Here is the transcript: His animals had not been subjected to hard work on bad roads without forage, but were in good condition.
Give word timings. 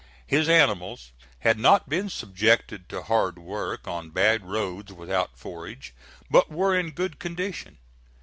His 0.25 0.49
animals 0.49 1.11
had 1.41 1.59
not 1.59 1.87
been 1.87 2.09
subjected 2.09 2.89
to 2.89 3.03
hard 3.03 3.37
work 3.37 3.87
on 3.87 4.09
bad 4.09 4.43
roads 4.43 4.91
without 4.91 5.37
forage, 5.37 5.93
but 6.27 6.49
were 6.51 6.75
in 6.75 6.89
good 6.89 7.19
condition. 7.19 7.77